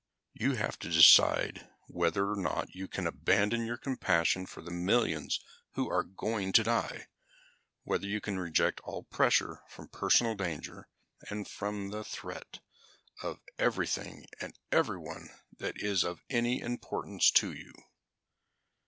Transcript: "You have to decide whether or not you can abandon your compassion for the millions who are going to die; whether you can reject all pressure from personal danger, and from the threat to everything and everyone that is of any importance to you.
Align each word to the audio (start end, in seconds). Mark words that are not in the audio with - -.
"You 0.33 0.53
have 0.53 0.79
to 0.79 0.89
decide 0.89 1.69
whether 1.85 2.31
or 2.31 2.35
not 2.35 2.73
you 2.73 2.87
can 2.87 3.05
abandon 3.05 3.67
your 3.67 3.77
compassion 3.77 4.47
for 4.47 4.63
the 4.63 4.71
millions 4.71 5.39
who 5.73 5.91
are 5.91 6.01
going 6.01 6.53
to 6.53 6.63
die; 6.63 7.05
whether 7.83 8.07
you 8.07 8.19
can 8.19 8.39
reject 8.39 8.79
all 8.83 9.03
pressure 9.03 9.61
from 9.69 9.89
personal 9.89 10.33
danger, 10.33 10.89
and 11.29 11.47
from 11.47 11.89
the 11.91 12.03
threat 12.03 12.61
to 13.19 13.39
everything 13.59 14.25
and 14.39 14.57
everyone 14.71 15.29
that 15.59 15.79
is 15.79 16.03
of 16.03 16.23
any 16.31 16.59
importance 16.61 17.29
to 17.33 17.53
you. 17.53 17.71